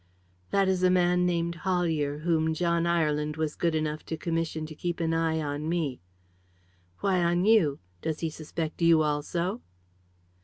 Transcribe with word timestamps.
"That 0.49 0.67
is 0.67 0.81
a 0.81 0.89
man 0.89 1.27
named 1.27 1.57
Hollier, 1.57 2.21
whom 2.25 2.55
John 2.55 2.87
Ireland 2.87 3.37
was 3.37 3.53
good 3.55 3.75
enough 3.75 4.03
to 4.07 4.17
commission 4.17 4.65
to 4.65 4.73
keep 4.73 4.99
an 4.99 5.13
eye 5.13 5.39
on 5.39 5.69
me." 5.69 6.01
"Why 7.01 7.23
on 7.23 7.45
you? 7.45 7.77
Does 8.01 8.21
he 8.21 8.31
suspect 8.31 8.81
you 8.81 9.03
also?" 9.03 9.61